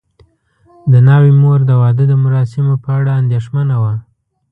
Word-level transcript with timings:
د 0.91 0.93
ناوې 1.07 1.33
مور 1.41 1.59
د 1.65 1.71
واده 1.81 2.03
د 2.09 2.13
مراسمو 2.23 2.75
په 2.83 2.89
اړه 2.99 3.11
اندېښمنه 3.21 3.75
وه. 3.83 3.93